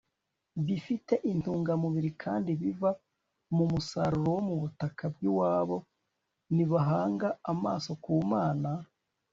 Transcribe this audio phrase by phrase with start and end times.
[0.65, 2.91] bifite intungamubiri kandi biva
[3.55, 5.77] mu musaruro wo mu butaka bw'iwabo.
[6.55, 8.71] nibahanga amaso ku mana